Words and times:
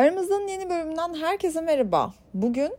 Aramızdan 0.00 0.48
yeni 0.48 0.70
bölümünden 0.70 1.14
herkese 1.14 1.60
merhaba. 1.60 2.12
Bugün 2.34 2.72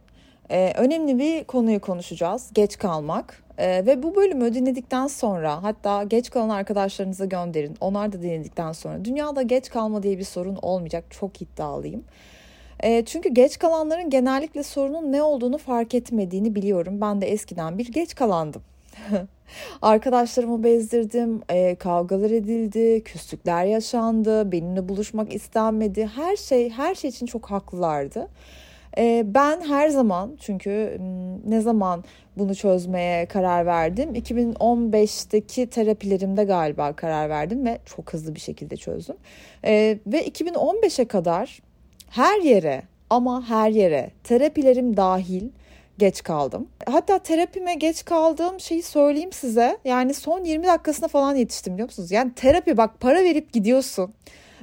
e, 0.50 0.74
önemli 0.76 1.20
bir 1.20 1.44
konuyu 1.44 1.82
konuşacağız. 1.82 2.50
Geç 2.54 2.78
kalmak. 2.78 3.44
E, 3.58 3.86
ve 3.86 4.04
bu 4.04 4.16
bölümü 4.16 4.54
dinledikten 4.54 5.08
sonra 5.08 5.64
hatta 5.64 6.04
geç 6.04 6.30
kalan 6.30 6.50
arkadaşlarınıza 6.50 7.26
gönderin. 7.26 7.78
Onlar 7.82 8.12
da 8.12 8.22
dinledikten 8.22 8.72
sonra 8.72 9.06
dünyada 9.06 9.42
geç 9.42 9.70
kalma 9.70 10.04
diye 10.04 10.18
bir 10.18 10.24
sorun 10.24 10.56
olmayacak. 10.62 11.04
Çok 11.10 11.42
iddialıyım. 11.42 12.04
E, 12.80 13.06
çünkü 13.06 13.30
geç 13.30 13.60
kalanların 13.60 14.10
genellikle 14.10 14.64
sorunun 14.64 15.12
ne 15.12 15.24
olduğunu 15.24 15.58
fark 15.58 15.96
etmediğini 15.96 16.56
biliyorum. 16.56 17.02
Ben 17.02 17.22
de 17.22 17.32
eskiden 17.32 17.78
bir 17.78 17.92
geç 17.92 18.16
kalandım. 18.16 18.62
Arkadaşlarımı 19.82 20.64
bezdirdim, 20.64 21.42
e, 21.50 21.76
kavgalar 21.76 22.32
edildi, 22.32 23.04
küslükler 23.04 23.66
yaşandı, 23.66 24.52
benimle 24.52 24.90
buluşmak 24.90 25.34
istenmedi. 25.34 26.06
Her 26.16 26.36
şey, 26.36 26.70
her 26.70 26.96
şey 26.96 27.10
için 27.10 27.26
çok 27.26 27.46
haklılardı. 27.46 28.28
E, 28.98 29.24
ben 29.26 29.62
her 29.62 29.90
zaman 29.90 30.38
çünkü 30.40 30.98
ne 31.48 31.62
zaman 31.62 32.04
bunu 32.38 32.56
çözmeye 32.56 33.26
karar 33.26 33.66
verdim? 33.66 34.16
2015'teki 34.16 35.68
terapilerimde 35.68 36.44
galiba 36.44 36.94
karar 36.94 37.30
verdim 37.30 37.66
ve 37.66 37.80
çok 37.86 38.14
hızlı 38.14 38.36
bir 38.36 38.40
şekilde 38.40 38.78
çözdüm. 38.78 39.16
E, 39.66 40.00
ve 40.08 40.28
2015'e 40.28 41.06
kadar 41.06 41.62
her 42.10 42.42
yere 42.42 42.82
ama 43.10 43.50
her 43.50 43.70
yere 43.70 44.12
terapilerim 44.24 44.98
dahil 44.98 45.50
geç 46.02 46.24
kaldım. 46.24 46.68
Hatta 46.86 47.20
terapime 47.20 47.74
geç 47.74 48.06
kaldığım 48.06 48.60
şeyi 48.60 48.84
söyleyeyim 48.84 49.32
size. 49.32 49.78
Yani 49.86 50.14
son 50.14 50.44
20 50.44 50.68
dakikasına 50.68 51.08
falan 51.08 51.36
yetiştim 51.36 51.74
biliyor 51.74 51.88
musunuz? 51.88 52.12
Yani 52.12 52.34
terapi 52.36 52.78
bak 52.78 53.00
para 53.00 53.24
verip 53.24 53.54
gidiyorsun. 53.54 54.14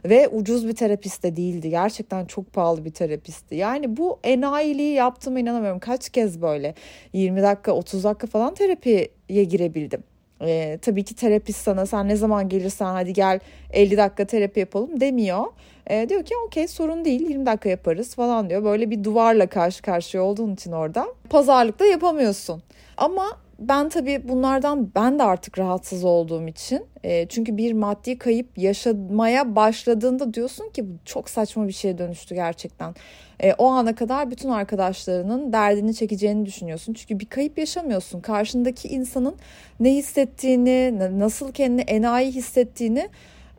Ve 0.05 0.28
ucuz 0.28 0.69
bir 0.69 0.73
terapist 0.73 1.23
de 1.23 1.37
değildi. 1.37 1.70
Gerçekten 1.70 2.24
çok 2.24 2.52
pahalı 2.52 2.84
bir 2.84 2.91
terapistti. 2.91 3.55
Yani 3.55 3.97
bu 3.97 4.19
enayiliği 4.24 4.95
yaptığıma 4.95 5.41
inanamıyorum. 5.41 5.78
Kaç 5.78 6.09
kez 6.09 6.42
böyle 6.42 6.75
20 7.12 7.42
dakika 7.42 7.72
30 7.72 8.05
dakika 8.05 8.27
falan 8.27 8.55
terapiye 8.55 9.09
girebildim. 9.28 10.05
Ee, 10.42 10.78
tabii 10.83 11.05
ki 11.05 11.14
terapist 11.14 11.61
sana 11.61 11.86
sen 11.86 12.08
ne 12.08 12.17
zaman 12.17 12.48
gelirsen 12.48 12.86
hadi 12.86 13.12
gel 13.12 13.41
50 13.72 13.97
dakika 13.97 14.25
terapi 14.25 14.61
yapalım 14.61 15.00
demiyor. 15.00 15.44
Ee, 15.91 16.08
diyor 16.08 16.22
ki 16.25 16.34
okey 16.47 16.69
sorun 16.69 17.05
değil 17.05 17.28
20 17.28 17.47
dakika 17.47 17.69
yaparız 17.69 18.14
falan 18.14 18.50
diyor. 18.50 18.64
Böyle 18.64 18.91
bir 18.91 19.05
duvarla 19.05 19.47
karşı 19.47 19.83
karşıya 19.83 20.22
olduğun 20.22 20.55
için 20.55 20.72
orada 20.72 21.06
pazarlıkta 21.31 21.84
yapamıyorsun. 21.84 22.62
Ama 22.97 23.39
ben 23.59 23.89
tabii 23.89 24.28
bunlardan 24.28 24.95
ben 24.95 25.19
de 25.19 25.23
artık 25.23 25.59
rahatsız 25.59 26.05
olduğum 26.05 26.48
için 26.48 26.87
e, 27.05 27.28
çünkü 27.28 27.56
bir 27.56 27.73
maddi 27.73 28.19
kayıp 28.19 28.59
yaşamaya 28.59 29.56
başladığında 29.56 30.34
diyorsun 30.34 30.69
ki 30.69 30.91
bu 30.91 30.92
çok 31.05 31.31
saçma 31.31 31.69
bir 31.69 31.73
şeye 31.73 31.98
dönüştü 31.98 32.34
gerçekten. 32.34 32.95
E, 33.42 33.53
o 33.53 33.67
ana 33.67 33.95
kadar 33.95 34.31
bütün 34.31 34.48
arkadaşlarının 34.48 35.53
derdini 35.53 35.95
çekeceğini 35.95 36.47
düşünüyorsun. 36.47 36.95
Çünkü 36.95 37.20
bir 37.20 37.27
kayıp 37.27 37.59
yaşamıyorsun. 37.59 38.20
Karşındaki 38.20 38.89
insanın 38.89 39.37
ne 39.81 39.95
hissettiğini, 39.95 40.98
nasıl 41.19 41.53
kendini 41.53 41.81
enayi 41.81 42.33
hissettiğini 42.33 43.09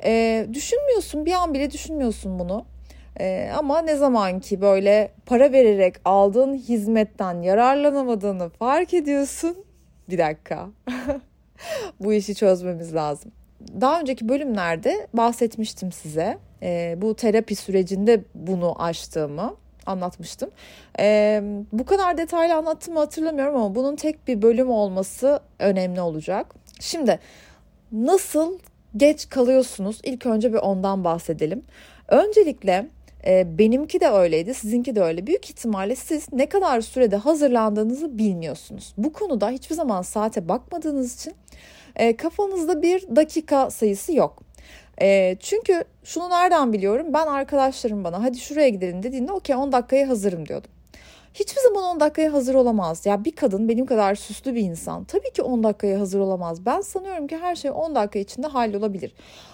e, 0.03 0.45
düşünmüyorsun. 0.53 1.25
Bir 1.25 1.33
an 1.33 1.53
bile 1.53 1.71
düşünmüyorsun 1.71 2.39
bunu. 2.39 2.65
E, 3.19 3.51
ama 3.57 3.81
ne 3.81 3.95
zaman 3.95 4.39
ki 4.39 4.61
böyle 4.61 5.11
para 5.25 5.51
vererek 5.51 5.95
aldığın 6.05 6.53
hizmetten 6.53 7.41
yararlanamadığını 7.41 8.49
fark 8.49 8.93
ediyorsun 8.93 9.68
bir 10.09 10.17
dakika. 10.17 10.69
bu 11.99 12.13
işi 12.13 12.35
çözmemiz 12.35 12.95
lazım. 12.95 13.31
Daha 13.81 13.99
önceki 13.99 14.29
bölümlerde 14.29 15.07
bahsetmiştim 15.13 15.91
size. 15.91 16.37
E, 16.63 16.95
bu 16.97 17.15
terapi 17.15 17.55
sürecinde 17.55 18.23
bunu 18.35 18.81
açtığımı 18.81 19.55
anlatmıştım. 19.85 20.49
E, 20.99 21.41
bu 21.71 21.85
kadar 21.85 22.17
detaylı 22.17 22.55
anlattığımı 22.55 22.99
hatırlamıyorum 22.99 23.55
ama 23.55 23.75
bunun 23.75 23.95
tek 23.95 24.27
bir 24.27 24.41
bölüm 24.41 24.69
olması 24.69 25.39
önemli 25.59 26.01
olacak. 26.01 26.55
Şimdi 26.79 27.19
nasıl 27.91 28.59
geç 28.97 29.29
kalıyorsunuz? 29.29 29.99
İlk 30.03 30.25
önce 30.25 30.53
bir 30.53 30.57
ondan 30.57 31.03
bahsedelim. 31.03 31.63
Öncelikle 32.07 32.87
e, 33.27 33.57
benimki 33.57 33.99
de 33.99 34.09
öyleydi, 34.09 34.53
sizinki 34.53 34.95
de 34.95 35.01
öyle. 35.01 35.27
Büyük 35.27 35.49
ihtimalle 35.49 35.95
siz 35.95 36.33
ne 36.33 36.49
kadar 36.49 36.81
sürede 36.81 37.15
hazırlandığınızı 37.15 38.17
bilmiyorsunuz. 38.17 38.93
Bu 38.97 39.13
konuda 39.13 39.49
hiçbir 39.49 39.75
zaman 39.75 40.01
saate 40.01 40.49
bakmadığınız 40.49 41.15
için 41.15 41.33
e, 41.95 42.17
kafanızda 42.17 42.81
bir 42.81 43.15
dakika 43.15 43.69
sayısı 43.69 44.15
yok. 44.15 44.43
E, 45.01 45.37
çünkü 45.39 45.83
şunu 46.03 46.29
nereden 46.29 46.73
biliyorum? 46.73 47.07
Ben 47.13 47.27
arkadaşlarım 47.27 48.03
bana 48.03 48.23
hadi 48.23 48.37
şuraya 48.39 48.69
gidelim 48.69 49.03
dediğinde 49.03 49.31
okey 49.31 49.55
10 49.55 49.71
dakikaya 49.71 50.09
hazırım 50.09 50.47
diyordum. 50.47 50.71
Hiçbir 51.33 51.61
zaman 51.61 51.83
10 51.83 51.99
dakikaya 51.99 52.33
hazır 52.33 52.55
olamaz. 52.55 53.05
Ya 53.05 53.25
bir 53.25 53.35
kadın 53.35 53.69
benim 53.69 53.85
kadar 53.85 54.15
süslü 54.15 54.55
bir 54.55 54.61
insan. 54.61 55.03
Tabii 55.03 55.33
ki 55.33 55.41
10 55.41 55.63
dakikaya 55.63 55.99
hazır 55.99 56.19
olamaz. 56.19 56.65
Ben 56.65 56.81
sanıyorum 56.81 57.27
ki 57.27 57.37
her 57.37 57.55
şey 57.55 57.71
10 57.71 57.95
dakika 57.95 58.19
içinde 58.19 58.47
hallolabilir. 58.47 59.13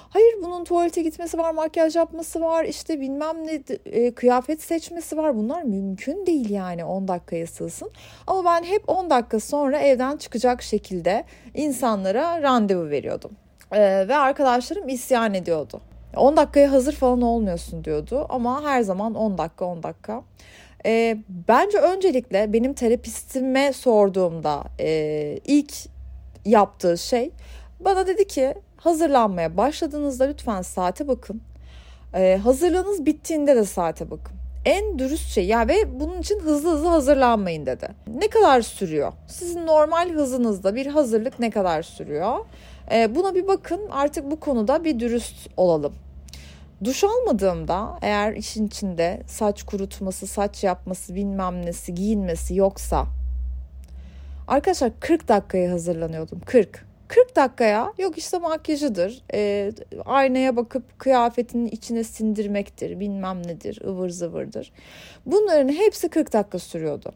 Hayır 0.09 0.35
bunun 0.43 0.63
tuvalete 0.63 1.01
gitmesi 1.01 1.37
var, 1.37 1.53
makyaj 1.53 1.95
yapması 1.95 2.41
var, 2.41 2.65
işte 2.65 3.01
bilmem 3.01 3.47
ne 3.47 3.61
e, 3.85 4.13
kıyafet 4.13 4.61
seçmesi 4.61 5.17
var. 5.17 5.35
Bunlar 5.35 5.63
mümkün 5.63 6.25
değil 6.25 6.49
yani 6.49 6.85
10 6.85 7.07
dakikaya 7.07 7.47
sığsın. 7.47 7.91
Ama 8.27 8.45
ben 8.45 8.63
hep 8.63 8.89
10 8.89 9.09
dakika 9.09 9.39
sonra 9.39 9.79
evden 9.79 10.17
çıkacak 10.17 10.61
şekilde 10.61 11.23
insanlara 11.53 12.41
randevu 12.41 12.89
veriyordum. 12.89 13.31
E, 13.71 14.07
ve 14.07 14.15
arkadaşlarım 14.15 14.89
isyan 14.89 15.33
ediyordu. 15.33 15.81
10 16.15 16.37
dakikaya 16.37 16.71
hazır 16.71 16.93
falan 16.93 17.21
olmuyorsun 17.21 17.83
diyordu 17.83 18.25
ama 18.29 18.63
her 18.63 18.81
zaman 18.81 19.15
10 19.15 19.37
dakika 19.37 19.65
10 19.65 19.83
dakika. 19.83 20.23
E, 20.85 21.17
bence 21.47 21.77
öncelikle 21.77 22.53
benim 22.53 22.73
terapistime 22.73 23.73
sorduğumda 23.73 24.63
e, 24.79 25.39
ilk 25.45 25.73
yaptığı 26.45 26.97
şey 26.97 27.31
bana 27.79 28.07
dedi 28.07 28.27
ki 28.27 28.53
hazırlanmaya 28.77 29.57
başladığınızda 29.57 30.23
lütfen 30.23 30.61
saate 30.61 31.07
bakın. 31.07 31.41
Ee, 32.13 32.39
hazırlığınız 32.43 33.05
bittiğinde 33.05 33.55
de 33.55 33.65
saate 33.65 34.11
bakın. 34.11 34.35
En 34.65 34.99
dürüst 34.99 35.33
şey 35.33 35.45
ya 35.45 35.67
ve 35.67 35.99
bunun 35.99 36.19
için 36.19 36.39
hızlı 36.39 36.71
hızlı 36.71 36.87
hazırlanmayın 36.87 37.65
dedi. 37.65 37.87
Ne 38.07 38.27
kadar 38.27 38.61
sürüyor? 38.61 39.13
Sizin 39.27 39.65
normal 39.65 40.09
hızınızda 40.09 40.75
bir 40.75 40.85
hazırlık 40.85 41.39
ne 41.39 41.49
kadar 41.49 41.83
sürüyor? 41.83 42.37
Ee, 42.91 43.15
buna 43.15 43.35
bir 43.35 43.47
bakın 43.47 43.81
artık 43.91 44.31
bu 44.31 44.39
konuda 44.39 44.83
bir 44.83 44.99
dürüst 44.99 45.49
olalım. 45.57 45.93
Duş 46.85 47.03
almadığımda 47.03 47.99
eğer 48.01 48.33
işin 48.33 48.67
içinde 48.67 49.21
saç 49.27 49.63
kurutması, 49.63 50.27
saç 50.27 50.63
yapması, 50.63 51.15
bilmem 51.15 51.65
nesi, 51.65 51.95
giyinmesi 51.95 52.55
yoksa 52.55 53.05
arkadaşlar 54.47 54.91
40 54.99 55.27
dakikaya 55.27 55.71
hazırlanıyordum. 55.71 56.39
40. 56.45 56.85
40 57.07 57.35
dakikaya 57.35 57.93
yok 57.97 58.17
işte 58.17 58.37
makyajıdır, 58.37 59.23
e, 59.33 59.71
aynaya 60.05 60.55
bakıp 60.55 60.99
kıyafetinin 60.99 61.67
içine 61.67 62.03
sindirmektir, 62.03 62.99
bilmem 62.99 63.47
nedir, 63.47 63.81
ıvır 63.85 64.09
zıvırdır. 64.09 64.71
Bunların 65.25 65.69
hepsi 65.69 66.09
40 66.09 66.33
dakika 66.33 66.59
sürüyordu. 66.59 67.11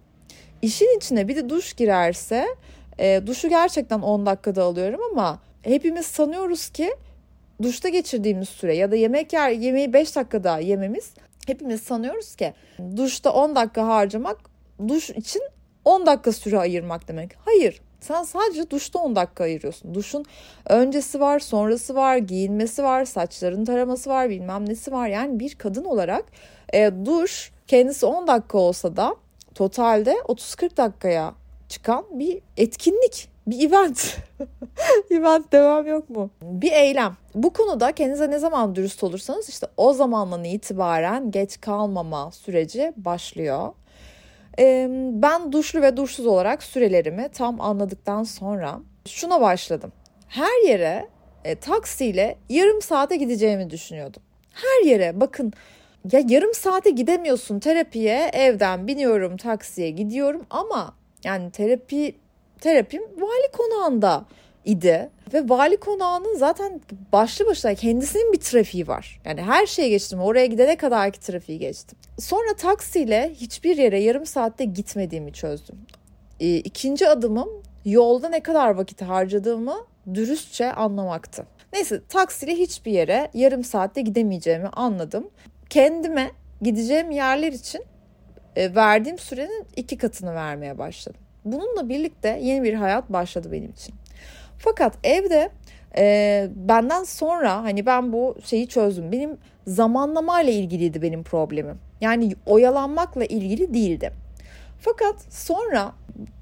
İşin 0.61 0.97
içine 0.97 1.27
bir 1.27 1.35
de 1.35 1.49
duş 1.49 1.73
girerse, 1.73 2.47
e, 2.99 3.21
duşu 3.27 3.49
gerçekten 3.49 4.01
10 4.01 4.25
dakikada 4.25 4.63
alıyorum 4.63 4.99
ama 5.11 5.39
hepimiz 5.61 6.05
sanıyoruz 6.05 6.69
ki 6.69 6.95
duşta 7.61 7.89
geçirdiğimiz 7.89 8.49
süre 8.49 8.75
ya 8.75 8.91
da 8.91 8.95
yemek 8.95 9.33
yer 9.33 9.49
yemeği 9.49 9.93
5 9.93 10.15
dakikada 10.15 10.59
yememiz 10.59 11.13
hepimiz 11.47 11.81
sanıyoruz 11.81 12.35
ki 12.35 12.53
duşta 12.97 13.33
10 13.33 13.55
dakika 13.55 13.87
harcamak 13.87 14.37
duş 14.87 15.09
için 15.09 15.41
10 15.85 16.05
dakika 16.05 16.31
süre 16.31 16.59
ayırmak 16.59 17.07
demek. 17.07 17.31
Hayır 17.45 17.81
sen 17.99 18.23
sadece 18.23 18.69
duşta 18.69 18.99
10 18.99 19.15
dakika 19.15 19.43
ayırıyorsun. 19.43 19.95
Duşun 19.95 20.25
öncesi 20.65 21.19
var, 21.19 21.39
sonrası 21.39 21.95
var, 21.95 22.17
giyinmesi 22.17 22.83
var, 22.83 23.05
saçların 23.05 23.65
taraması 23.65 24.09
var, 24.09 24.29
bilmem 24.29 24.69
nesi 24.69 24.91
var. 24.91 25.07
Yani 25.07 25.39
bir 25.39 25.55
kadın 25.55 25.85
olarak 25.85 26.25
e, 26.73 26.91
duş 27.05 27.51
kendisi 27.67 28.05
10 28.05 28.27
dakika 28.27 28.57
olsa 28.57 28.95
da 28.95 29.15
totalde 29.55 30.11
30-40 30.11 30.77
dakikaya 30.77 31.33
çıkan 31.69 32.05
bir 32.11 32.41
etkinlik, 32.57 33.28
bir 33.47 33.69
event. 33.69 34.17
event 35.11 35.51
devam 35.51 35.87
yok 35.87 36.09
mu? 36.09 36.29
Bir 36.41 36.71
eylem. 36.71 37.17
Bu 37.35 37.53
konuda 37.53 37.91
kendinize 37.91 38.31
ne 38.31 38.39
zaman 38.39 38.75
dürüst 38.75 39.03
olursanız 39.03 39.49
işte 39.49 39.67
o 39.77 39.93
zamandan 39.93 40.43
itibaren 40.43 41.31
geç 41.31 41.61
kalmama 41.61 42.31
süreci 42.31 42.93
başlıyor. 42.97 43.73
Ben 45.21 45.51
duşlu 45.51 45.81
ve 45.81 45.97
duşsuz 45.97 46.25
olarak 46.25 46.63
sürelerimi 46.63 47.29
tam 47.33 47.61
anladıktan 47.61 48.23
sonra 48.23 48.79
şuna 49.05 49.41
başladım. 49.41 49.91
Her 50.27 50.67
yere 50.67 51.07
e, 51.43 51.55
taksiyle 51.55 52.37
yarım 52.49 52.81
saate 52.81 53.15
gideceğimi 53.15 53.69
düşünüyordum. 53.69 54.21
Her 54.53 54.85
yere 54.85 55.19
bakın 55.19 55.53
ya 56.11 56.21
yarım 56.27 56.53
saate 56.53 56.89
gidemiyorsun 56.89 57.59
terapiye 57.59 58.29
evden 58.33 58.87
biniyorum 58.87 59.37
taksiye 59.37 59.89
gidiyorum 59.89 60.45
ama 60.49 60.93
yani 61.23 61.51
terapi 61.51 62.15
terapim 62.61 63.01
vali 63.01 63.51
konağında 63.51 64.25
idi. 64.65 65.09
Ve 65.33 65.49
vali 65.49 65.77
konağının 65.77 66.35
zaten 66.35 66.81
başlı 67.13 67.45
başına 67.45 67.73
kendisinin 67.73 68.33
bir 68.33 68.39
trafiği 68.39 68.87
var. 68.87 69.21
Yani 69.25 69.41
her 69.41 69.65
şeye 69.65 69.89
geçtim. 69.89 70.19
Oraya 70.19 70.45
gidene 70.45 70.75
kadar 70.75 71.11
ki 71.11 71.19
trafiği 71.19 71.59
geçtim. 71.59 71.97
Sonra 72.19 72.55
taksiyle 72.57 73.31
hiçbir 73.33 73.77
yere 73.77 73.99
yarım 73.99 74.25
saatte 74.25 74.65
gitmediğimi 74.65 75.33
çözdüm. 75.33 75.75
E, 76.39 76.57
ikinci 76.57 77.09
adımım 77.09 77.49
yolda 77.85 78.29
ne 78.29 78.43
kadar 78.43 78.69
vakit 78.69 79.01
harcadığımı 79.01 79.75
dürüstçe 80.13 80.73
anlamaktı. 80.73 81.45
Neyse 81.73 82.01
taksiyle 82.09 82.55
hiçbir 82.55 82.91
yere 82.91 83.31
yarım 83.33 83.63
saatte 83.63 84.01
gidemeyeceğimi 84.01 84.67
anladım. 84.67 85.29
Kendime 85.69 86.31
gideceğim 86.61 87.11
yerler 87.11 87.51
için 87.53 87.83
e, 88.55 88.75
verdiğim 88.75 89.17
sürenin 89.17 89.65
iki 89.75 89.97
katını 89.97 90.35
vermeye 90.35 90.77
başladım. 90.77 91.21
Bununla 91.45 91.89
birlikte 91.89 92.39
yeni 92.41 92.63
bir 92.63 92.73
hayat 92.73 93.09
başladı 93.09 93.51
benim 93.51 93.71
için. 93.71 93.95
Fakat 94.57 94.93
evde 95.03 95.49
e, 95.97 96.47
benden 96.55 97.03
sonra 97.03 97.63
hani 97.63 97.85
ben 97.85 98.13
bu 98.13 98.35
şeyi 98.43 98.67
çözdüm. 98.67 99.11
Benim 99.11 99.37
zamanlamayla 99.67 100.53
ilgiliydi 100.53 101.01
benim 101.01 101.23
problemim. 101.23 101.77
Yani 102.01 102.35
oyalanmakla 102.45 103.25
ilgili 103.25 103.73
değildi. 103.73 104.11
Fakat 104.79 105.15
sonra 105.29 105.91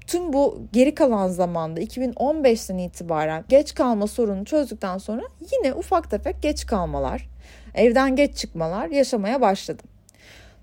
tüm 0.06 0.32
bu 0.32 0.62
geri 0.72 0.94
kalan 0.94 1.28
zamanda 1.28 1.80
2015'ten 1.80 2.78
itibaren 2.78 3.44
geç 3.48 3.74
kalma 3.74 4.06
sorununu 4.06 4.44
çözdükten 4.44 4.98
sonra 4.98 5.22
yine 5.52 5.74
ufak 5.74 6.10
tefek 6.10 6.42
geç 6.42 6.66
kalmalar, 6.66 7.28
evden 7.74 8.16
geç 8.16 8.36
çıkmalar 8.36 8.88
yaşamaya 8.88 9.40
başladım. 9.40 9.86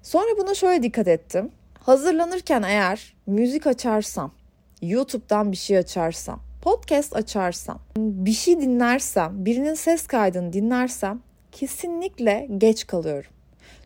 Sonra 0.01 0.37
buna 0.37 0.53
şöyle 0.53 0.83
dikkat 0.83 1.07
ettim. 1.07 1.51
Hazırlanırken 1.85 2.63
eğer 2.63 3.15
müzik 3.27 3.67
açarsam, 3.67 4.31
YouTube'dan 4.81 5.51
bir 5.51 5.57
şey 5.57 5.77
açarsam, 5.77 6.39
podcast 6.61 7.15
açarsam, 7.15 7.79
bir 7.97 8.31
şey 8.31 8.61
dinlersem, 8.61 9.45
birinin 9.45 9.73
ses 9.73 10.07
kaydını 10.07 10.53
dinlersem 10.53 11.21
kesinlikle 11.51 12.47
geç 12.57 12.87
kalıyorum. 12.87 13.31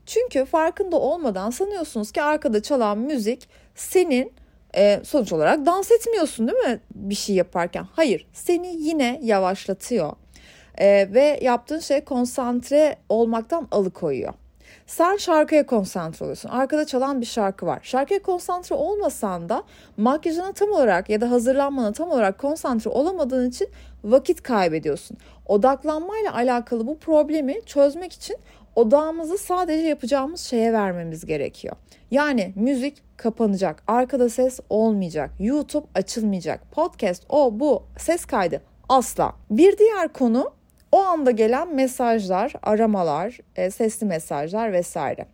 Çünkü 0.05 0.45
farkında 0.45 0.95
olmadan 0.95 1.49
sanıyorsunuz 1.49 2.11
ki 2.11 2.21
arkada 2.21 2.61
çalan 2.61 2.97
müzik 2.97 3.49
senin 3.75 4.33
e, 4.75 5.01
sonuç 5.03 5.33
olarak 5.33 5.65
dans 5.65 5.91
etmiyorsun 5.91 6.47
değil 6.47 6.59
mi 6.59 6.79
bir 6.95 7.15
şey 7.15 7.35
yaparken? 7.35 7.87
Hayır 7.93 8.27
seni 8.33 8.75
yine 8.75 9.19
yavaşlatıyor 9.23 10.13
e, 10.77 11.13
ve 11.13 11.39
yaptığın 11.41 11.79
şey 11.79 12.03
konsantre 12.03 12.97
olmaktan 13.09 13.67
alıkoyuyor. 13.71 14.33
Sen 14.89 15.17
şarkıya 15.17 15.65
konsantre 15.65 16.25
oluyorsun. 16.25 16.49
Arkada 16.49 16.85
çalan 16.85 17.21
bir 17.21 17.25
şarkı 17.25 17.65
var. 17.65 17.79
Şarkıya 17.83 18.21
konsantre 18.21 18.75
olmasan 18.75 19.49
da 19.49 19.63
makyajına 19.97 20.51
tam 20.53 20.71
olarak 20.71 21.09
ya 21.09 21.21
da 21.21 21.31
hazırlanmana 21.31 21.91
tam 21.91 22.11
olarak 22.11 22.37
konsantre 22.37 22.89
olamadığın 22.89 23.49
için 23.49 23.67
vakit 24.03 24.43
kaybediyorsun. 24.43 25.17
Odaklanmayla 25.45 26.33
alakalı 26.33 26.87
bu 26.87 26.97
problemi 26.97 27.65
çözmek 27.65 28.13
için 28.13 28.37
odağımızı 28.75 29.37
sadece 29.37 29.87
yapacağımız 29.87 30.41
şeye 30.41 30.73
vermemiz 30.73 31.25
gerekiyor. 31.25 31.75
Yani 32.11 32.53
müzik 32.55 33.17
kapanacak, 33.17 33.83
arkada 33.87 34.29
ses 34.29 34.59
olmayacak, 34.69 35.31
YouTube 35.39 35.87
açılmayacak, 35.95 36.71
podcast 36.71 37.23
o 37.29 37.59
bu 37.59 37.83
ses 37.97 38.25
kaydı 38.25 38.61
asla. 38.89 39.33
Bir 39.49 39.77
diğer 39.77 40.13
konu 40.13 40.51
o 40.91 40.97
anda 40.97 41.31
gelen 41.31 41.75
mesajlar, 41.75 42.53
aramalar, 42.63 43.37
e, 43.55 43.71
sesli 43.71 44.07
mesajlar 44.07 44.73
vesaire. 44.73 45.25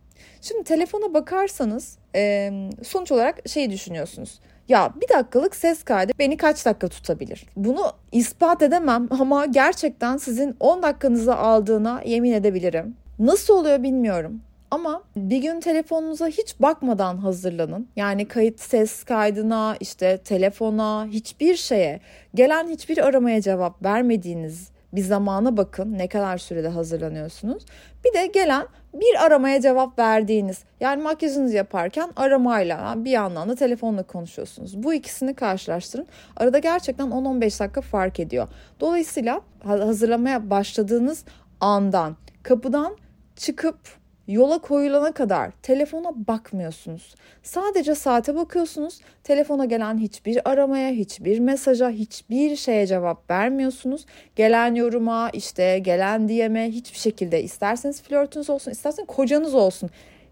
Şimdi 0.42 0.64
telefona 0.64 1.14
bakarsanız 1.14 1.98
e, 2.16 2.52
sonuç 2.84 3.12
olarak 3.12 3.50
şey 3.50 3.72
düşünüyorsunuz. 3.72 4.40
Ya 4.70 4.94
bir 5.02 5.10
dakikalık 5.10 5.56
ses 5.56 5.84
kaydı 5.84 6.12
beni 6.20 6.38
kaç 6.38 6.66
dakika 6.66 6.88
tutabilir? 6.88 7.46
Bunu 7.56 7.92
ispat 8.12 8.62
edemem 8.62 9.08
ama 9.20 9.46
gerçekten 9.46 10.18
sizin 10.18 10.56
10 10.60 10.84
dakikanızı 10.84 11.36
aldığına 11.36 12.02
yemin 12.06 12.32
edebilirim. 12.32 12.96
Nasıl 13.20 13.54
oluyor 13.54 13.84
bilmiyorum. 13.84 14.42
Ama 14.72 15.04
bir 15.16 15.38
gün 15.38 15.60
telefonunuza 15.60 16.28
hiç 16.28 16.56
bakmadan 16.60 17.18
hazırlanın. 17.18 17.88
Yani 17.96 18.28
kayıt 18.28 18.60
ses 18.60 19.04
kaydına, 19.04 19.76
işte 19.80 20.18
telefona, 20.18 21.08
hiçbir 21.10 21.56
şeye, 21.56 22.00
gelen 22.36 22.68
hiçbir 22.68 22.98
aramaya 22.98 23.42
cevap 23.42 23.84
vermediğiniz 23.84 24.70
bir 24.96 25.02
zamana 25.02 25.58
bakın 25.58 25.98
ne 25.98 26.08
kadar 26.08 26.38
sürede 26.38 26.68
hazırlanıyorsunuz. 26.68 27.66
Bir 28.06 28.14
de 28.14 28.28
gelen 28.28 28.68
bir 28.94 29.26
aramaya 29.26 29.62
cevap 29.62 30.00
verdiğiniz 30.00 30.64
yani 30.80 31.04
makyajınızı 31.04 31.56
yaparken 31.56 32.10
aramayla 32.16 32.94
bir 32.98 33.12
yandan 33.12 33.50
da 33.50 33.56
telefonla 33.56 34.04
konuşuyorsunuz. 34.04 34.84
Bu 34.84 34.94
ikisini 34.94 35.34
karşılaştırın. 35.34 36.08
Arada 36.38 36.60
gerçekten 36.60 37.08
10-15 37.08 37.60
dakika 37.60 37.82
fark 37.82 38.20
ediyor. 38.20 38.48
Dolayısıyla 38.80 39.42
hazırlamaya 39.64 40.50
başladığınız 40.50 41.26
andan 41.60 42.16
kapıdan 42.44 42.98
çıkıp 43.36 43.78
yola 44.28 44.58
koyulana 44.60 45.12
kadar 45.12 45.52
telefona 45.52 46.28
bakmıyorsunuz. 46.28 47.16
Sadece 47.44 47.96
saate 47.96 48.36
bakıyorsunuz. 48.36 49.00
Telefona 49.24 49.66
gelen 49.66 49.98
hiçbir 49.98 50.50
aramaya, 50.50 50.92
hiçbir 50.92 51.40
mesaja, 51.40 51.90
hiçbir 51.90 52.56
şeye 52.56 52.88
cevap 52.88 53.30
vermiyorsunuz. 53.30 54.06
Gelen 54.36 54.76
yoruma, 54.76 55.30
işte 55.30 55.80
gelen 55.80 56.28
diyeme 56.28 56.72
hiçbir 56.72 57.00
şekilde 57.00 57.44
isterseniz 57.44 58.02
flörtünüz 58.02 58.50
olsun, 58.50 58.72
isterseniz 58.72 59.08
kocanız 59.08 59.56
olsun. 59.56 59.90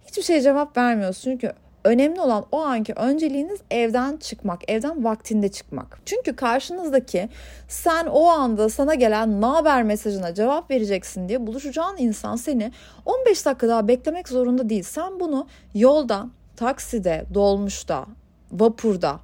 Hiçbir 0.08 0.24
şeye 0.24 0.42
cevap 0.42 0.78
vermiyorsunuz. 0.78 1.24
Çünkü 1.24 1.54
Önemli 1.84 2.22
olan 2.22 2.46
o 2.52 2.62
anki 2.62 2.94
önceliğiniz 2.94 3.60
evden 3.72 4.18
çıkmak, 4.18 4.72
evden 4.72 5.04
vaktinde 5.04 5.52
çıkmak. 5.52 6.00
Çünkü 6.06 6.36
karşınızdaki 6.36 7.30
sen 7.68 8.06
o 8.06 8.26
anda 8.26 8.70
sana 8.70 8.94
gelen 8.94 9.42
ne 9.42 9.46
haber 9.46 9.84
mesajına 9.84 10.34
cevap 10.34 10.72
vereceksin 10.72 11.30
diye 11.30 11.48
buluşacağın 11.48 11.98
insan 11.98 12.36
seni 12.36 12.72
15 13.06 13.46
dakika 13.46 13.68
daha 13.68 13.88
beklemek 13.88 14.30
zorunda 14.30 14.70
değil. 14.70 14.84
Sen 14.84 15.20
bunu 15.20 15.48
yolda, 15.74 16.28
takside, 16.56 17.26
dolmuşta, 17.34 18.06
vapurda 18.52 19.20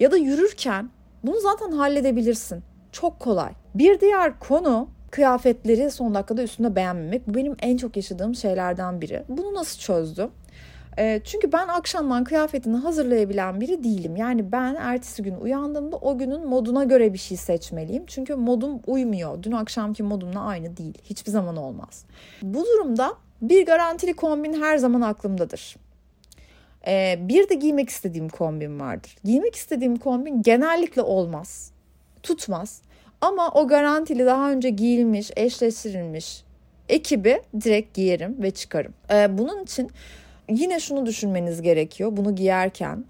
ya 0.00 0.10
da 0.10 0.16
yürürken 0.16 0.90
bunu 1.24 1.40
zaten 1.40 1.70
halledebilirsin. 1.70 2.62
Çok 2.92 3.20
kolay. 3.20 3.52
Bir 3.74 4.00
diğer 4.00 4.38
konu 4.38 4.88
kıyafetleri 5.10 5.90
son 5.90 6.14
dakikada 6.14 6.42
üstünde 6.42 6.76
beğenmemek. 6.76 7.28
Bu 7.28 7.34
benim 7.34 7.56
en 7.58 7.76
çok 7.76 7.96
yaşadığım 7.96 8.34
şeylerden 8.34 9.00
biri. 9.00 9.24
Bunu 9.28 9.54
nasıl 9.54 9.78
çözdüm? 9.78 10.30
E, 10.98 11.20
çünkü 11.24 11.52
ben 11.52 11.68
akşamdan 11.68 12.24
kıyafetini 12.24 12.76
hazırlayabilen 12.76 13.60
biri 13.60 13.84
değilim. 13.84 14.16
Yani 14.16 14.52
ben 14.52 14.74
ertesi 14.74 15.22
gün 15.22 15.34
uyandığımda 15.34 15.96
o 15.96 16.18
günün 16.18 16.46
moduna 16.46 16.84
göre 16.84 17.12
bir 17.12 17.18
şey 17.18 17.36
seçmeliyim. 17.36 18.04
Çünkü 18.06 18.34
modum 18.34 18.80
uymuyor. 18.86 19.42
Dün 19.42 19.52
akşamki 19.52 20.02
modumla 20.02 20.40
aynı 20.40 20.76
değil. 20.76 20.98
Hiçbir 21.04 21.30
zaman 21.30 21.56
olmaz. 21.56 22.04
Bu 22.42 22.64
durumda 22.64 23.14
bir 23.42 23.66
garantili 23.66 24.14
kombin 24.14 24.62
her 24.62 24.76
zaman 24.76 25.00
aklımdadır. 25.00 25.76
Ee, 26.86 27.18
bir 27.20 27.48
de 27.48 27.54
giymek 27.54 27.88
istediğim 27.88 28.28
kombin 28.28 28.80
vardır. 28.80 29.16
Giymek 29.24 29.54
istediğim 29.56 29.96
kombin 29.96 30.42
genellikle 30.42 31.02
olmaz. 31.02 31.72
Tutmaz. 32.22 32.82
Ama 33.20 33.50
o 33.50 33.68
garantili 33.68 34.26
daha 34.26 34.50
önce 34.50 34.70
giyilmiş, 34.70 35.30
eşleştirilmiş 35.36 36.44
ekibi 36.88 37.42
direkt 37.60 37.94
giyerim 37.94 38.42
ve 38.42 38.50
çıkarım. 38.50 38.94
Ee, 39.10 39.38
bunun 39.38 39.62
için 39.62 39.90
yine 40.48 40.80
şunu 40.80 41.06
düşünmeniz 41.06 41.62
gerekiyor 41.62 42.16
bunu 42.16 42.34
giyerken. 42.34 43.04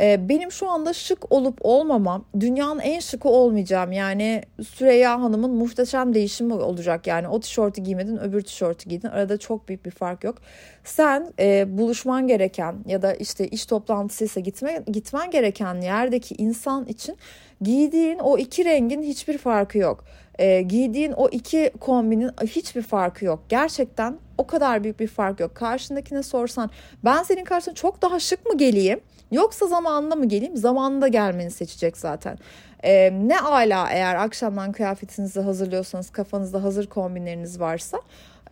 E, 0.00 0.28
benim 0.28 0.52
şu 0.52 0.70
anda 0.70 0.92
şık 0.92 1.32
olup 1.32 1.58
olmamam 1.60 2.24
dünyanın 2.40 2.80
en 2.80 3.00
şıkı 3.00 3.28
olmayacağım. 3.28 3.92
Yani 3.92 4.42
Süreyya 4.68 5.22
Hanım'ın 5.22 5.50
muhteşem 5.50 6.14
değişimi 6.14 6.54
olacak. 6.54 7.06
Yani 7.06 7.28
o 7.28 7.40
tişörtü 7.40 7.82
giymedin 7.82 8.16
öbür 8.16 8.42
tişörtü 8.42 8.88
giydin. 8.88 9.08
Arada 9.08 9.38
çok 9.38 9.68
büyük 9.68 9.86
bir 9.86 9.90
fark 9.90 10.24
yok. 10.24 10.38
Sen 10.84 11.32
e, 11.38 11.78
buluşman 11.78 12.26
gereken 12.26 12.76
ya 12.86 13.02
da 13.02 13.14
işte 13.14 13.48
iş 13.48 13.66
toplantısıysa 13.66 14.40
gitme, 14.40 14.82
gitmen 14.92 15.30
gereken 15.30 15.80
yerdeki 15.80 16.34
insan 16.38 16.86
için 16.86 17.16
giydiğin 17.60 18.18
o 18.18 18.38
iki 18.38 18.64
rengin 18.64 19.02
hiçbir 19.02 19.38
farkı 19.38 19.78
yok. 19.78 20.04
E, 20.38 20.62
giydiğin 20.62 21.12
o 21.12 21.28
iki 21.28 21.70
kombinin 21.80 22.30
hiçbir 22.42 22.82
farkı 22.82 23.24
yok. 23.24 23.42
Gerçekten 23.48 24.18
o 24.38 24.46
kadar 24.46 24.84
büyük 24.84 25.00
bir 25.00 25.06
fark 25.06 25.40
yok. 25.40 25.54
Karşındakine 25.54 26.22
sorsan 26.22 26.70
ben 27.04 27.22
senin 27.22 27.44
karşına 27.44 27.74
çok 27.74 28.02
daha 28.02 28.20
şık 28.20 28.46
mı 28.46 28.58
geleyim 28.58 29.00
yoksa 29.30 29.66
zamanında 29.66 30.14
mı 30.14 30.28
geleyim? 30.28 30.56
Zamanında 30.56 31.08
gelmeni 31.08 31.50
seçecek 31.50 31.96
zaten. 31.96 32.38
Ee, 32.84 33.12
ne 33.12 33.40
ala 33.40 33.90
eğer 33.90 34.14
akşamdan 34.14 34.72
kıyafetinizi 34.72 35.40
hazırlıyorsanız 35.40 36.10
kafanızda 36.10 36.62
hazır 36.62 36.86
kombinleriniz 36.86 37.60
varsa 37.60 37.98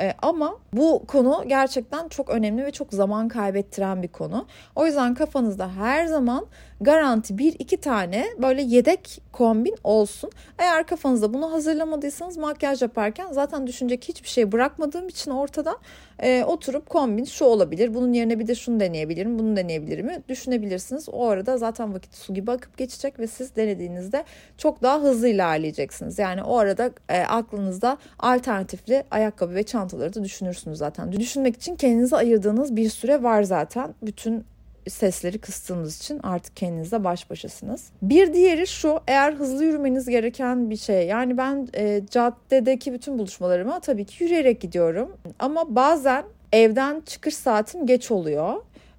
E, 0.00 0.14
ama 0.22 0.58
bu 0.72 1.02
konu 1.06 1.44
gerçekten 1.46 2.08
çok 2.08 2.30
önemli 2.30 2.64
ve 2.64 2.70
çok 2.70 2.92
zaman 2.92 3.28
kaybettiren 3.28 4.02
bir 4.02 4.08
konu. 4.08 4.46
O 4.76 4.86
yüzden 4.86 5.14
kafanızda 5.14 5.72
her 5.74 6.06
zaman 6.06 6.46
garanti 6.80 7.38
bir 7.38 7.56
iki 7.58 7.76
tane 7.76 8.26
böyle 8.42 8.62
yedek 8.62 9.22
kombin 9.32 9.76
olsun. 9.84 10.30
Eğer 10.58 10.86
kafanızda 10.86 11.34
bunu 11.34 11.52
hazırlamadıysanız 11.52 12.36
makyaj 12.36 12.82
yaparken 12.82 13.32
zaten 13.32 13.66
düşünecek 13.66 14.04
hiçbir 14.04 14.28
şey 14.28 14.52
bırakmadığım 14.52 15.08
için 15.08 15.30
ortada 15.30 15.76
e, 16.22 16.44
oturup 16.44 16.88
kombin 16.88 17.24
şu 17.24 17.44
olabilir. 17.44 17.94
Bunun 17.94 18.12
yerine 18.12 18.38
bir 18.38 18.46
de 18.46 18.54
şunu 18.54 18.80
deneyebilirim, 18.80 19.38
bunu 19.38 19.56
deneyebilirim 19.56 20.06
mi 20.06 20.22
düşünebilirsiniz. 20.28 21.08
O 21.12 21.28
arada 21.28 21.58
zaten 21.58 21.94
vakit 21.94 22.14
su 22.14 22.34
gibi 22.34 22.50
akıp 22.50 22.76
geçecek 22.76 23.18
ve 23.18 23.26
siz 23.26 23.56
denediğinizde 23.56 24.24
çok 24.58 24.82
daha 24.82 25.00
hızlı 25.00 25.28
ilerleyeceksiniz. 25.28 26.18
Yani 26.18 26.42
o 26.42 26.58
arada 26.58 26.90
e, 27.08 27.20
aklınızda 27.20 27.98
alternatifli 28.18 29.04
ayakkabı 29.10 29.54
ve 29.54 29.62
çantaları 29.82 30.14
da 30.14 30.24
düşünürsünüz 30.24 30.78
zaten. 30.78 31.12
Düşünmek 31.12 31.56
için 31.56 31.76
kendinize 31.76 32.16
ayırdığınız 32.16 32.76
bir 32.76 32.88
süre 32.88 33.22
var 33.22 33.42
zaten. 33.42 33.94
Bütün 34.02 34.44
sesleri 34.88 35.38
kıstığınız 35.38 35.98
için 35.98 36.20
artık 36.22 36.56
kendinizle 36.56 37.04
baş 37.04 37.30
başasınız. 37.30 37.90
Bir 38.02 38.34
diğeri 38.34 38.66
şu 38.66 39.00
eğer 39.06 39.32
hızlı 39.32 39.64
yürümeniz 39.64 40.08
gereken 40.08 40.70
bir 40.70 40.76
şey 40.76 41.06
yani 41.06 41.36
ben 41.36 41.68
e, 41.74 42.02
caddedeki 42.10 42.92
bütün 42.92 43.18
buluşmalarıma 43.18 43.80
tabii 43.80 44.04
ki 44.04 44.24
yürüyerek 44.24 44.60
gidiyorum 44.60 45.16
ama 45.38 45.76
bazen 45.76 46.24
evden 46.52 47.02
çıkış 47.06 47.34
saatim 47.34 47.86
geç 47.86 48.10
oluyor. 48.10 48.54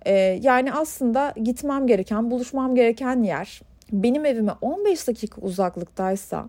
E, 0.06 0.14
yani 0.42 0.74
aslında 0.74 1.34
gitmem 1.44 1.88
gereken 1.88 2.32
buluşmam 2.32 2.76
gereken 2.76 3.24
yer 3.24 3.62
benim 3.92 4.26
evime 4.26 4.52
15 4.62 5.08
dakika 5.08 5.42
uzaklıktaysa 5.42 6.46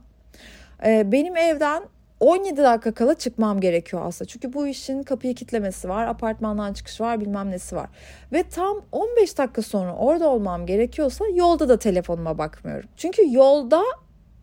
e, 0.87 1.13
benim 1.13 1.37
evden 1.37 1.83
17 2.25 2.63
dakika 2.63 2.95
kala 2.95 3.15
çıkmam 3.15 3.61
gerekiyor 3.61 4.03
aslında. 4.07 4.29
Çünkü 4.29 4.53
bu 4.53 4.67
işin 4.67 5.03
kapıyı 5.03 5.35
kitlemesi 5.35 5.89
var, 5.89 6.07
apartmandan 6.07 6.73
çıkış 6.73 7.01
var, 7.01 7.21
bilmem 7.21 7.51
nesi 7.51 7.77
var. 7.77 7.89
Ve 8.33 8.43
tam 8.43 8.83
15 8.93 9.39
dakika 9.39 9.63
sonra 9.63 9.95
orada 9.97 10.29
olmam 10.29 10.67
gerekiyorsa 10.67 11.25
yolda 11.35 11.69
da 11.69 11.79
telefonuma 11.79 12.39
bakmıyorum. 12.39 12.89
Çünkü 12.97 13.23
yolda 13.35 13.83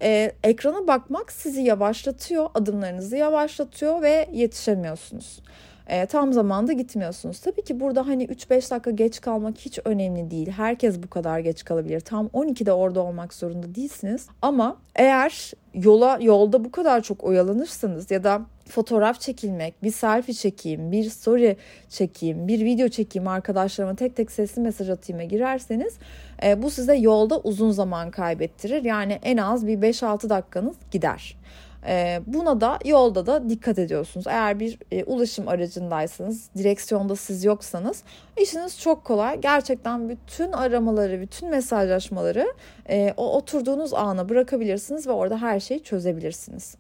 e, 0.02 0.32
ekrana 0.44 0.88
bakmak 0.88 1.32
sizi 1.32 1.62
yavaşlatıyor, 1.62 2.50
adımlarınızı 2.54 3.18
yavaşlatıyor 3.18 4.02
ve 4.02 4.30
yetişemiyorsunuz 4.32 5.40
e, 5.88 6.06
tam 6.06 6.34
zamanda 6.34 6.74
gitmiyorsunuz. 6.74 7.40
Tabii 7.40 7.62
ki 7.62 7.80
burada 7.80 8.08
hani 8.08 8.26
3-5 8.26 8.72
dakika 8.72 8.92
geç 8.92 9.22
kalmak 9.22 9.58
hiç 9.58 9.80
önemli 9.86 10.32
değil. 10.32 10.50
Herkes 10.50 11.04
bu 11.04 11.10
kadar 11.10 11.40
geç 11.40 11.66
kalabilir. 11.66 12.00
Tam 12.00 12.28
12'de 12.28 12.74
orada 12.74 13.02
olmak 13.02 13.34
zorunda 13.34 13.76
değilsiniz. 13.76 14.28
Ama 14.42 14.78
eğer 14.96 15.52
yola 15.74 16.18
yolda 16.22 16.66
bu 16.66 16.72
kadar 16.72 17.02
çok 17.02 17.24
oyalanırsanız 17.24 18.12
ya 18.12 18.24
da 18.24 18.42
fotoğraf 18.72 19.20
çekilmek, 19.20 19.84
bir 19.84 19.92
selfie 19.92 20.36
çekeyim, 20.36 20.92
bir 20.92 21.10
story 21.10 21.58
çekeyim, 21.90 22.48
bir 22.48 22.66
video 22.66 22.88
çekeyim 22.88 23.28
arkadaşlarıma 23.28 23.96
tek 23.96 24.16
tek 24.16 24.32
sesli 24.32 24.62
mesaj 24.62 24.90
atayım'a 24.90 25.24
girerseniz 25.24 25.94
e, 26.44 26.62
bu 26.64 26.70
size 26.70 26.96
yolda 26.96 27.40
uzun 27.40 27.72
zaman 27.72 28.12
kaybettirir. 28.12 28.84
Yani 28.84 29.20
en 29.24 29.38
az 29.38 29.68
bir 29.68 29.78
5-6 29.78 30.30
dakikanız 30.30 30.76
gider. 30.92 31.38
E, 31.88 32.22
buna 32.28 32.62
da 32.62 32.80
yolda 32.86 33.26
da 33.26 33.50
dikkat 33.50 33.80
ediyorsunuz. 33.80 34.28
Eğer 34.28 34.60
bir 34.60 34.78
e, 34.92 35.04
ulaşım 35.04 35.48
aracındaysanız, 35.48 36.50
direksiyonda 36.58 37.16
siz 37.16 37.44
yoksanız 37.44 38.04
işiniz 38.38 38.80
çok 38.80 39.04
kolay. 39.04 39.42
Gerçekten 39.42 40.10
bütün 40.10 40.52
aramaları, 40.52 41.22
bütün 41.22 41.50
mesajlaşmaları 41.50 42.54
e, 42.90 43.14
o 43.18 43.36
oturduğunuz 43.38 43.94
ana 43.94 44.30
bırakabilirsiniz 44.30 45.08
ve 45.08 45.12
orada 45.12 45.42
her 45.42 45.60
şeyi 45.60 45.84
çözebilirsiniz. 45.84 46.76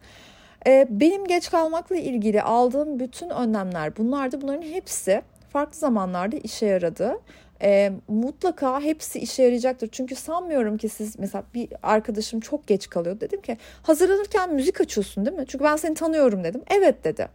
E, 0.67 0.87
benim 0.89 1.25
geç 1.25 1.51
kalmakla 1.51 1.95
ilgili 1.95 2.41
aldığım 2.41 2.99
bütün 2.99 3.29
önlemler 3.29 3.97
bunlardı. 3.97 4.41
Bunların 4.41 4.61
hepsi 4.61 5.21
farklı 5.49 5.79
zamanlarda 5.79 6.37
işe 6.37 6.65
yaradı 6.65 7.17
e, 7.61 7.91
mutlaka 8.07 8.81
hepsi 8.81 9.19
işe 9.19 9.43
yarayacaktır. 9.43 9.89
Çünkü 9.91 10.15
sanmıyorum 10.15 10.77
ki 10.77 10.89
siz 10.89 11.19
mesela 11.19 11.43
bir 11.53 11.69
arkadaşım 11.83 12.39
çok 12.39 12.67
geç 12.67 12.89
kalıyor. 12.89 13.19
Dedim 13.19 13.41
ki 13.41 13.57
hazırlanırken 13.83 14.53
müzik 14.53 14.81
açıyorsun 14.81 15.25
değil 15.25 15.37
mi? 15.37 15.45
Çünkü 15.47 15.63
ben 15.63 15.75
seni 15.75 15.93
tanıyorum 15.93 16.43
dedim. 16.43 16.61
Evet 16.69 17.03
dedi. 17.03 17.27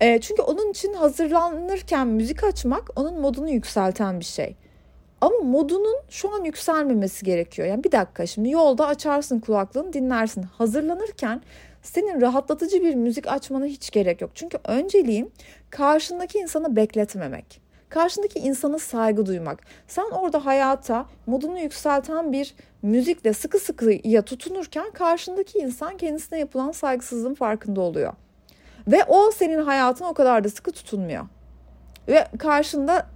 E, 0.00 0.20
çünkü 0.20 0.42
onun 0.42 0.70
için 0.70 0.92
hazırlanırken 0.92 2.06
müzik 2.06 2.44
açmak 2.44 2.90
onun 2.96 3.20
modunu 3.20 3.50
yükselten 3.50 4.20
bir 4.20 4.24
şey. 4.24 4.56
Ama 5.20 5.38
modunun 5.38 5.96
şu 6.08 6.34
an 6.34 6.44
yükselmemesi 6.44 7.24
gerekiyor. 7.24 7.68
Yani 7.68 7.84
bir 7.84 7.92
dakika 7.92 8.26
şimdi 8.26 8.50
yolda 8.50 8.86
açarsın 8.86 9.40
kulaklığını 9.40 9.92
dinlersin. 9.92 10.42
Hazırlanırken 10.42 11.42
senin 11.82 12.20
rahatlatıcı 12.20 12.82
bir 12.82 12.94
müzik 12.94 13.26
açmana 13.28 13.64
hiç 13.64 13.90
gerek 13.90 14.20
yok. 14.20 14.30
Çünkü 14.34 14.58
önceliğim 14.64 15.30
karşındaki 15.70 16.38
insanı 16.38 16.76
bekletmemek. 16.76 17.61
Karşındaki 17.92 18.38
insana 18.38 18.78
saygı 18.78 19.26
duymak. 19.26 19.62
Sen 19.86 20.10
orada 20.10 20.46
hayata 20.46 21.06
modunu 21.26 21.58
yükselten 21.58 22.32
bir 22.32 22.54
müzikle 22.82 23.32
sıkı 23.32 23.58
sıkıya 23.58 24.22
tutunurken 24.22 24.90
karşındaki 24.90 25.58
insan 25.58 25.96
kendisine 25.96 26.38
yapılan 26.38 26.72
saygısızlığın 26.72 27.34
farkında 27.34 27.80
oluyor. 27.80 28.12
Ve 28.86 29.04
o 29.04 29.30
senin 29.30 29.62
hayatına 29.62 30.08
o 30.08 30.14
kadar 30.14 30.44
da 30.44 30.48
sıkı 30.48 30.72
tutunmuyor. 30.72 31.26
Ve 32.08 32.26
karşında 32.38 33.06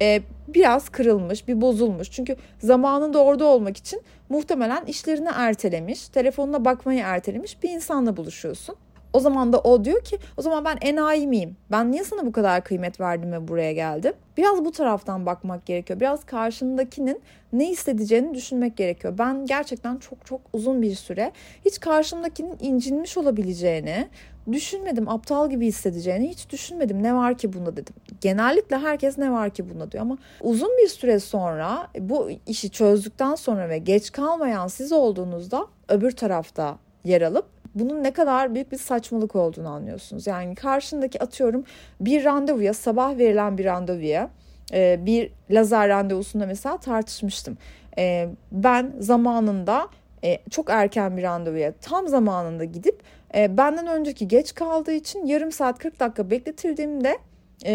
e, 0.00 0.22
biraz 0.48 0.88
kırılmış, 0.88 1.48
bir 1.48 1.60
bozulmuş. 1.60 2.10
Çünkü 2.10 2.36
zamanında 2.58 3.24
orada 3.24 3.44
olmak 3.44 3.76
için 3.76 4.02
muhtemelen 4.28 4.84
işlerini 4.84 5.28
ertelemiş, 5.34 6.08
telefonuna 6.08 6.64
bakmayı 6.64 7.00
ertelemiş 7.00 7.62
bir 7.62 7.70
insanla 7.70 8.16
buluşuyorsun. 8.16 8.76
O 9.12 9.20
zaman 9.20 9.52
da 9.52 9.60
o 9.60 9.84
diyor 9.84 10.04
ki 10.04 10.18
o 10.36 10.42
zaman 10.42 10.64
ben 10.64 10.78
enayi 10.80 11.26
miyim? 11.26 11.56
Ben 11.70 11.92
niye 11.92 12.04
sana 12.04 12.26
bu 12.26 12.32
kadar 12.32 12.64
kıymet 12.64 13.00
verdim 13.00 13.32
ve 13.32 13.48
buraya 13.48 13.72
geldim? 13.72 14.12
Biraz 14.36 14.64
bu 14.64 14.72
taraftan 14.72 15.26
bakmak 15.26 15.66
gerekiyor. 15.66 16.00
Biraz 16.00 16.24
karşındakinin 16.24 17.22
ne 17.52 17.68
hissedeceğini 17.68 18.34
düşünmek 18.34 18.76
gerekiyor. 18.76 19.14
Ben 19.18 19.46
gerçekten 19.46 19.96
çok 19.96 20.26
çok 20.26 20.40
uzun 20.52 20.82
bir 20.82 20.94
süre 20.94 21.32
hiç 21.64 21.80
karşımdakinin 21.80 22.56
incinmiş 22.60 23.16
olabileceğini 23.16 24.08
düşünmedim. 24.52 25.08
Aptal 25.08 25.50
gibi 25.50 25.66
hissedeceğini 25.66 26.28
hiç 26.28 26.50
düşünmedim. 26.50 27.02
Ne 27.02 27.14
var 27.14 27.38
ki 27.38 27.52
bunda 27.52 27.76
dedim. 27.76 27.94
Genellikle 28.20 28.78
herkes 28.78 29.18
ne 29.18 29.32
var 29.32 29.50
ki 29.50 29.70
bunda 29.70 29.92
diyor 29.92 30.02
ama 30.02 30.18
uzun 30.40 30.70
bir 30.82 30.88
süre 30.88 31.20
sonra 31.20 31.88
bu 31.98 32.30
işi 32.46 32.70
çözdükten 32.70 33.34
sonra 33.34 33.68
ve 33.68 33.78
geç 33.78 34.12
kalmayan 34.12 34.68
siz 34.68 34.92
olduğunuzda 34.92 35.66
öbür 35.88 36.10
tarafta 36.10 36.78
yer 37.04 37.22
alıp 37.22 37.59
bunun 37.74 38.04
ne 38.04 38.10
kadar 38.10 38.54
büyük 38.54 38.72
bir 38.72 38.76
saçmalık 38.78 39.36
olduğunu 39.36 39.68
anlıyorsunuz. 39.68 40.26
Yani 40.26 40.54
karşındaki 40.54 41.22
atıyorum 41.22 41.64
bir 42.00 42.24
randevuya 42.24 42.74
sabah 42.74 43.18
verilen 43.18 43.58
bir 43.58 43.64
randevuya 43.64 44.30
e, 44.72 45.06
bir 45.06 45.32
lazer 45.50 45.88
randevusunda 45.88 46.46
mesela 46.46 46.76
tartışmıştım. 46.76 47.58
E, 47.98 48.28
ben 48.52 48.92
zamanında 48.98 49.88
e, 50.24 50.38
çok 50.50 50.70
erken 50.70 51.16
bir 51.16 51.22
randevuya 51.22 51.72
tam 51.72 52.08
zamanında 52.08 52.64
gidip 52.64 53.02
benden 53.34 53.86
önceki 53.86 54.28
geç 54.28 54.54
kaldığı 54.54 54.92
için 54.92 55.26
yarım 55.26 55.52
saat 55.52 55.78
40 55.78 56.00
dakika 56.00 56.30
bekletildiğimde 56.30 57.18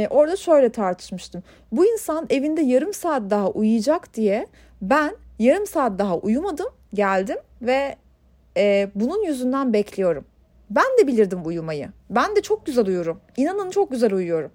orada 0.09 0.35
şöyle 0.35 0.69
tartışmıştım. 0.69 1.43
Bu 1.71 1.85
insan 1.85 2.25
evinde 2.29 2.61
yarım 2.61 2.93
saat 2.93 3.29
daha 3.29 3.49
uyuyacak 3.49 4.13
diye 4.13 4.47
ben 4.81 5.15
yarım 5.39 5.67
saat 5.67 5.99
daha 5.99 6.17
uyumadım 6.17 6.67
geldim 6.93 7.37
ve 7.61 7.95
e, 8.57 8.89
bunun 8.95 9.23
yüzünden 9.23 9.73
bekliyorum. 9.73 10.25
Ben 10.69 10.97
de 10.99 11.07
bilirdim 11.07 11.45
uyumayı. 11.45 11.89
Ben 12.09 12.35
de 12.35 12.41
çok 12.41 12.65
güzel 12.65 12.87
uyuyorum. 12.87 13.19
İnanın 13.37 13.69
çok 13.69 13.91
güzel 13.91 14.13
uyuyorum. 14.13 14.51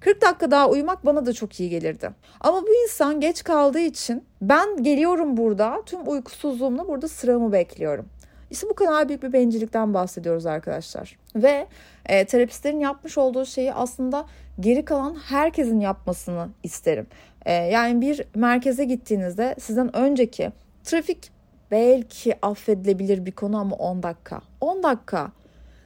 40 0.00 0.22
dakika 0.22 0.50
daha 0.50 0.68
uyumak 0.68 1.06
bana 1.06 1.26
da 1.26 1.32
çok 1.32 1.60
iyi 1.60 1.70
gelirdi. 1.70 2.10
Ama 2.40 2.62
bu 2.62 2.82
insan 2.84 3.20
geç 3.20 3.44
kaldığı 3.44 3.80
için 3.80 4.24
ben 4.42 4.82
geliyorum 4.82 5.36
burada 5.36 5.82
tüm 5.86 6.08
uykusuzluğumla 6.08 6.88
burada 6.88 7.08
sıramı 7.08 7.52
bekliyorum. 7.52 8.08
İşte 8.50 8.68
bu 8.68 8.74
kadar 8.74 9.08
büyük 9.08 9.22
bir 9.22 9.32
bencillikten 9.32 9.94
bahsediyoruz 9.94 10.46
arkadaşlar. 10.46 11.18
Ve 11.36 11.66
e, 12.06 12.24
terapistlerin 12.24 12.80
yapmış 12.80 13.18
olduğu 13.18 13.46
şeyi 13.46 13.72
aslında 13.72 14.26
geri 14.60 14.84
kalan 14.84 15.14
herkesin 15.14 15.80
yapmasını 15.80 16.48
isterim. 16.62 17.06
E, 17.46 17.52
yani 17.52 18.00
bir 18.00 18.24
merkeze 18.34 18.84
gittiğinizde 18.84 19.54
sizden 19.60 19.96
önceki 19.96 20.52
trafik 20.84 21.30
belki 21.70 22.46
affedilebilir 22.46 23.26
bir 23.26 23.32
konu 23.32 23.58
ama 23.58 23.76
10 23.76 24.02
dakika. 24.02 24.40
10 24.60 24.82
dakika. 24.82 25.32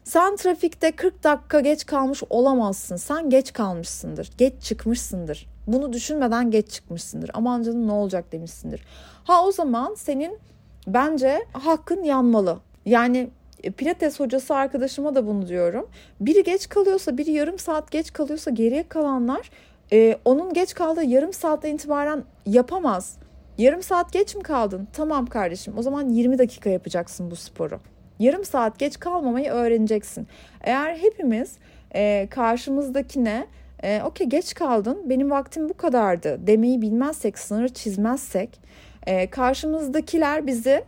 Sen 0.05 0.37
trafikte 0.37 0.93
40 0.93 1.25
dakika 1.25 1.61
geç 1.61 1.87
kalmış 1.87 2.23
olamazsın. 2.31 2.97
Sen 2.97 3.31
geç 3.31 3.53
kalmışsındır. 3.53 4.31
Geç 4.39 4.63
çıkmışsındır. 4.63 5.47
Bunu 5.67 5.93
düşünmeden 5.93 6.51
geç 6.51 6.71
çıkmışsındır. 6.71 7.31
Aman 7.35 7.63
canım 7.63 7.89
ne 7.89 7.93
olacak 7.93 8.33
demişsindir. 8.33 8.85
Ha 9.25 9.45
o 9.45 9.53
zaman 9.53 9.95
senin 9.95 10.39
bence 10.87 11.47
hakkın 11.53 12.03
yanmalı. 12.03 12.59
Yani 12.87 13.31
e, 13.63 13.71
pilates 13.71 14.21
hocası 14.21 14.55
arkadaşıma 14.55 15.15
da 15.15 15.27
bunu 15.27 15.49
diyorum. 15.49 15.89
Biri 16.21 16.43
geç 16.43 16.69
kalıyorsa, 16.69 17.19
biri 17.19 17.31
yarım 17.31 17.59
saat 17.59 17.91
geç 17.91 18.13
kalıyorsa 18.13 18.51
geriye 18.51 18.89
kalanlar 18.89 19.51
e, 19.93 20.19
onun 20.25 20.55
geç 20.55 20.75
kaldığı 20.75 21.05
yarım 21.05 21.33
saatten 21.33 21.75
itibaren 21.75 22.25
yapamaz. 22.47 23.17
Yarım 23.59 23.83
saat 23.83 24.13
geç 24.13 24.37
mi 24.37 24.43
kaldın? 24.43 24.89
Tamam 24.93 25.27
kardeşim 25.27 25.75
o 25.79 25.83
zaman 25.83 26.09
20 26.09 26.39
dakika 26.39 26.71
yapacaksın 26.71 27.31
bu 27.31 27.37
sporu. 27.37 27.81
Yarım 28.19 28.45
saat 28.45 28.79
geç 28.79 28.99
kalmamayı 28.99 29.51
öğreneceksin. 29.51 30.27
Eğer 30.61 30.97
hepimiz 30.97 31.59
e, 31.95 32.29
karşımızdakine 32.31 33.47
e, 33.83 34.03
okey 34.03 34.27
geç 34.27 34.55
kaldın 34.55 35.03
benim 35.11 35.31
vaktim 35.31 35.69
bu 35.69 35.75
kadardı 35.75 36.47
demeyi 36.47 36.83
bilmezsek 36.83 37.39
sınırı 37.39 37.69
çizmezsek 37.69 38.61
e, 39.07 39.31
karşımızdakiler 39.31 40.47
bizi 40.47 40.85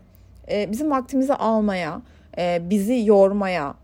e, 0.50 0.72
bizim 0.72 0.90
vaktimizi 0.90 1.34
almaya 1.34 2.02
e, 2.38 2.70
bizi 2.70 3.02
yormaya 3.04 3.74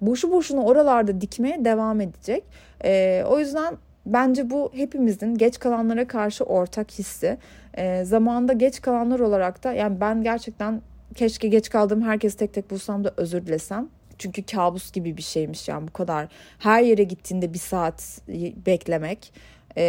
boşu 0.00 0.30
boşuna 0.32 0.64
oralarda 0.64 1.20
dikmeye 1.20 1.64
devam 1.64 2.00
edecek. 2.00 2.44
E, 2.84 3.24
o 3.28 3.38
yüzden 3.38 3.76
bence 4.06 4.50
bu 4.50 4.70
hepimizin 4.74 5.34
geç 5.34 5.58
kalanlara 5.58 6.06
karşı 6.06 6.44
ortak 6.44 6.90
hissi. 6.90 7.38
E, 7.80 8.04
zamanda 8.04 8.52
geç 8.52 8.80
kalanlar 8.80 9.20
olarak 9.20 9.64
da 9.64 9.72
yani 9.72 10.00
ben 10.00 10.22
gerçekten 10.22 10.82
keşke 11.14 11.48
geç 11.48 11.70
kaldığım 11.70 12.02
herkesi 12.02 12.36
tek 12.36 12.54
tek 12.54 12.70
bulsam 12.70 13.04
da 13.04 13.14
özür 13.16 13.46
dilesem. 13.46 13.88
Çünkü 14.18 14.42
kabus 14.42 14.92
gibi 14.92 15.16
bir 15.16 15.22
şeymiş 15.22 15.68
yani 15.68 15.88
bu 15.88 15.92
kadar. 15.92 16.28
Her 16.58 16.82
yere 16.82 17.02
gittiğinde 17.02 17.54
bir 17.54 17.58
saat 17.58 18.20
beklemek 18.66 19.32
e, 19.76 19.84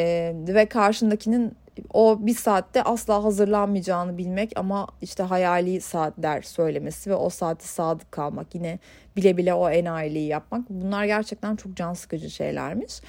ve 0.48 0.65
karşındakinin 0.65 1.55
o 1.93 2.17
bir 2.25 2.36
saatte 2.36 2.83
asla 2.83 3.24
hazırlanmayacağını 3.24 4.17
bilmek 4.17 4.51
ama 4.55 4.88
işte 5.01 5.24
hayali 5.24 5.81
saatler 5.81 6.41
söylemesi 6.41 7.10
ve 7.10 7.15
o 7.15 7.29
saate 7.29 7.65
sadık 7.65 8.12
kalmak 8.12 8.55
yine 8.55 8.79
bile 9.15 9.38
bile 9.38 9.53
o 9.53 9.69
enayiliği 9.69 10.27
yapmak 10.27 10.69
bunlar 10.69 11.05
gerçekten 11.05 11.55
çok 11.55 11.75
can 11.75 11.93
sıkıcı 11.93 12.29
şeylermiş. 12.29 13.01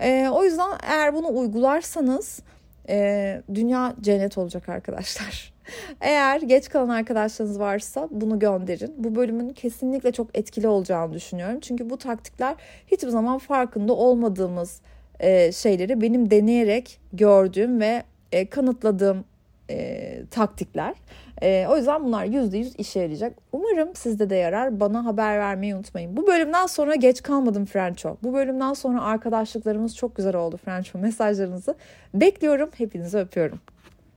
E, 0.00 0.28
o 0.32 0.44
yüzden 0.44 0.70
eğer 0.82 1.14
bunu 1.14 1.28
uygularsanız 1.38 2.42
e, 2.88 3.42
dünya 3.54 3.94
cennet 4.00 4.38
olacak 4.38 4.68
arkadaşlar. 4.68 5.52
Eğer 6.00 6.40
geç 6.40 6.68
kalan 6.68 6.88
arkadaşlarınız 6.88 7.60
varsa 7.60 8.08
bunu 8.10 8.38
gönderin. 8.38 8.94
Bu 8.98 9.14
bölümün 9.14 9.50
kesinlikle 9.50 10.12
çok 10.12 10.38
etkili 10.38 10.68
olacağını 10.68 11.12
düşünüyorum. 11.12 11.60
Çünkü 11.60 11.90
bu 11.90 11.98
taktikler 11.98 12.56
hiçbir 12.86 13.08
zaman 13.08 13.38
farkında 13.38 13.92
olmadığımız 13.92 14.80
e, 15.20 15.52
şeyleri 15.52 16.00
benim 16.00 16.30
deneyerek 16.30 17.00
gördüğüm 17.12 17.80
ve 17.80 18.02
e, 18.32 18.50
kanıtladığım 18.50 19.24
e, 19.70 20.18
taktikler. 20.30 20.94
E, 21.42 21.66
o 21.70 21.76
yüzden 21.76 22.04
bunlar 22.04 22.24
yüzde 22.24 22.58
yüz 22.58 22.76
işe 22.76 23.00
yarayacak. 23.00 23.32
Umarım 23.52 23.94
sizde 23.94 24.30
de 24.30 24.36
yarar. 24.36 24.80
Bana 24.80 25.04
haber 25.04 25.38
vermeyi 25.38 25.74
unutmayın. 25.74 26.16
Bu 26.16 26.26
bölümden 26.26 26.66
sonra 26.66 26.94
geç 26.94 27.22
kalmadım 27.22 27.64
Frenço. 27.64 28.16
Bu 28.22 28.32
bölümden 28.32 28.72
sonra 28.72 29.02
arkadaşlıklarımız 29.02 29.96
çok 29.96 30.16
güzel 30.16 30.36
oldu 30.36 30.56
Frenço. 30.64 30.98
Mesajlarınızı 30.98 31.74
bekliyorum. 32.14 32.70
Hepinizi 32.78 33.18
öpüyorum. 33.18 33.60